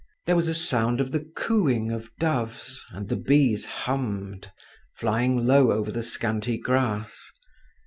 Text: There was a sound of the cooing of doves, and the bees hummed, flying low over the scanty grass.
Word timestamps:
There 0.25 0.35
was 0.35 0.47
a 0.47 0.55
sound 0.55 0.99
of 0.99 1.11
the 1.11 1.19
cooing 1.19 1.91
of 1.91 2.09
doves, 2.17 2.83
and 2.89 3.07
the 3.07 3.15
bees 3.15 3.67
hummed, 3.67 4.51
flying 4.95 5.45
low 5.45 5.69
over 5.71 5.91
the 5.91 6.01
scanty 6.01 6.57
grass. 6.57 7.29